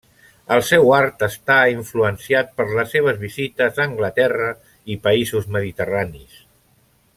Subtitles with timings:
[0.53, 4.49] El seu art està influenciat per les seves visites a Anglaterra
[4.95, 6.45] i països mediterranis.